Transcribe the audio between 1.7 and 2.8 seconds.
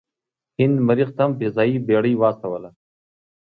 بیړۍ واستوله.